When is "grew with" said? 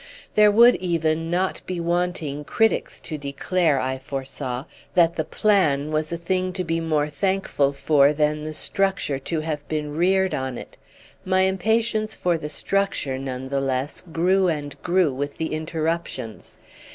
14.81-15.37